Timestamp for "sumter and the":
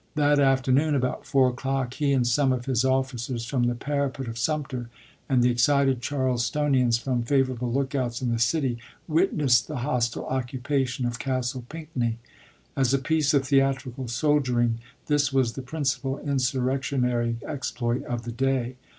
4.39-5.51